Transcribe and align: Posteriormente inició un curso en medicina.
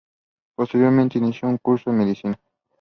Posteriormente 0.57 1.19
inició 1.19 1.47
un 1.47 1.59
curso 1.59 1.91
en 1.91 1.97
medicina. 1.99 2.39